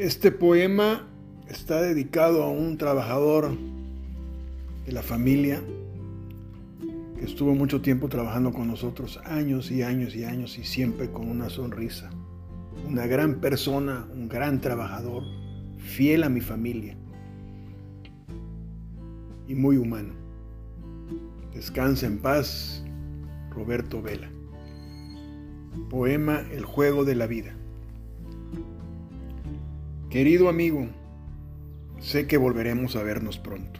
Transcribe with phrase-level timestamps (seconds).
[0.00, 1.06] Este poema
[1.46, 3.50] está dedicado a un trabajador
[4.86, 5.62] de la familia
[7.18, 11.28] que estuvo mucho tiempo trabajando con nosotros, años y años y años, y siempre con
[11.28, 12.08] una sonrisa.
[12.88, 15.22] Una gran persona, un gran trabajador,
[15.76, 16.96] fiel a mi familia
[19.48, 20.14] y muy humano.
[21.52, 22.82] Descansa en paz,
[23.50, 24.30] Roberto Vela.
[25.90, 27.54] Poema El juego de la vida.
[30.10, 30.88] Querido amigo,
[32.00, 33.78] sé que volveremos a vernos pronto.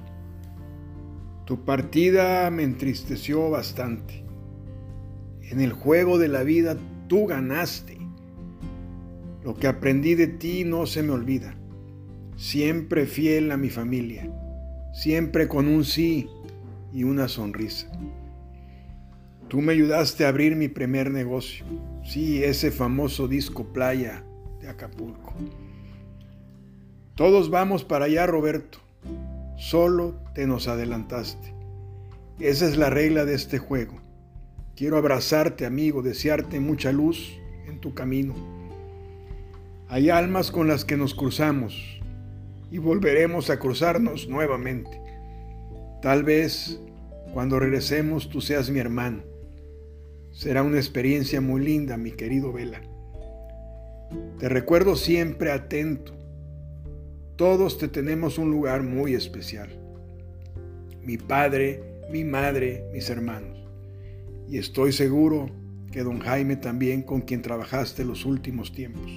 [1.44, 4.24] Tu partida me entristeció bastante.
[5.42, 6.76] En el juego de la vida
[7.08, 7.98] tú ganaste.
[9.42, 11.56] Lo que aprendí de ti no se me olvida.
[12.36, 14.32] Siempre fiel a mi familia,
[14.92, 16.28] siempre con un sí
[16.92, 17.90] y una sonrisa.
[19.48, 21.66] Tú me ayudaste a abrir mi primer negocio,
[22.04, 24.24] sí, ese famoso disco playa
[24.60, 25.34] de Acapulco.
[27.20, 28.78] Todos vamos para allá, Roberto.
[29.58, 31.52] Solo te nos adelantaste.
[32.38, 34.00] Esa es la regla de este juego.
[34.74, 38.34] Quiero abrazarte, amigo, desearte mucha luz en tu camino.
[39.88, 42.00] Hay almas con las que nos cruzamos
[42.70, 44.98] y volveremos a cruzarnos nuevamente.
[46.00, 46.80] Tal vez
[47.34, 49.24] cuando regresemos tú seas mi hermano.
[50.32, 52.80] Será una experiencia muy linda, mi querido Vela.
[54.38, 56.14] Te recuerdo siempre atento,
[57.40, 59.70] todos te tenemos un lugar muy especial.
[61.02, 63.66] Mi padre, mi madre, mis hermanos.
[64.46, 65.48] Y estoy seguro
[65.90, 69.10] que don Jaime también con quien trabajaste los últimos tiempos.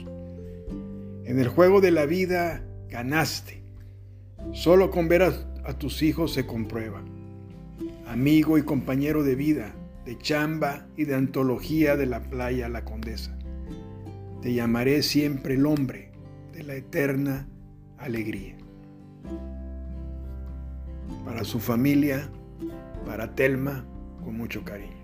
[1.26, 3.62] En el juego de la vida ganaste.
[4.54, 5.34] Solo con ver a,
[5.66, 7.04] a tus hijos se comprueba.
[8.08, 13.38] Amigo y compañero de vida, de chamba y de antología de la playa La Condesa.
[14.42, 16.14] Te llamaré siempre el hombre
[16.54, 17.50] de la eterna
[18.04, 18.56] alegría.
[21.26, 22.30] Para su familia,
[23.06, 23.86] para Telma,
[24.24, 25.03] con mucho cariño.